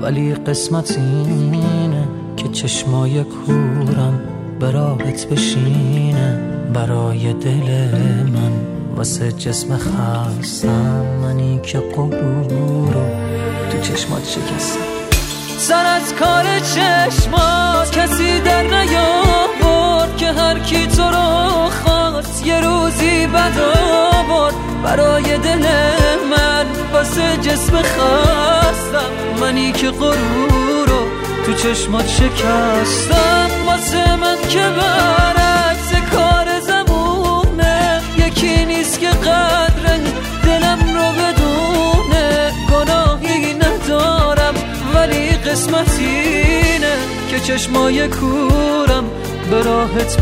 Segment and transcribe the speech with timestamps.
[0.00, 4.20] ولی قسمت اینه که چشمای کورم
[4.60, 6.40] براهت بشینه.
[6.74, 7.88] برای دل
[8.32, 8.52] من
[8.96, 13.06] واسه جسم خستم منی که قبور رو
[13.70, 14.80] تو چشمات شکستم.
[15.58, 23.26] سر از کار چشمات کسی در نیاورد که هر کی تو رو خواست یه روزی
[23.26, 24.54] بد آورد.
[24.84, 25.66] برای دل
[26.30, 26.45] من
[26.96, 29.10] واسه جسم خستم.
[29.40, 31.02] منی که غرور رو
[31.46, 33.50] تو چشمات شکستم.
[33.66, 38.00] واسه من که برعکس کار زمونه.
[38.26, 39.98] یکی نیست که قدر
[40.44, 42.52] دلم رو بدونه.
[42.70, 44.54] گناهی ندارم
[44.94, 46.96] ولی قسمت اینه
[47.30, 49.04] که چشمای کورم
[49.50, 50.20] به راحت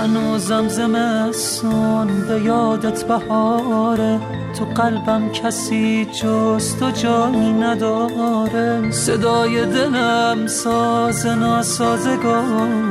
[0.00, 4.20] هنوزم زمستون به یادت بهاره.
[4.58, 8.90] تو قلبم کسی جز تو جایی نداره.
[8.90, 12.86] صدای دلم ساز ناسازگاره.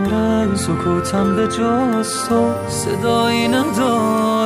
[0.56, 4.39] سکوتم به جز تو صدایی نداره.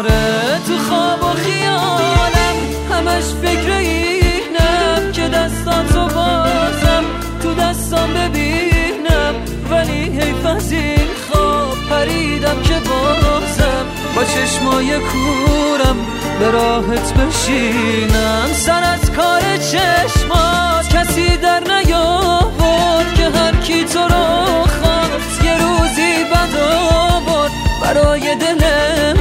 [14.64, 15.98] چشمای کورم
[16.40, 18.54] به راحت بشینم.
[18.54, 25.44] سر از کار چشمات کسی در نیاورد که هر کی تو رو خواست.
[25.44, 27.52] یه روزی بد آورد
[27.82, 28.64] برای دل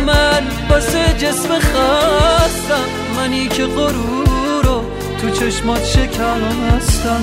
[0.07, 0.43] من.
[0.71, 2.85] واسه جسم خستم
[3.17, 4.85] منی که غرور رو
[5.21, 7.23] تو چشمات شکستم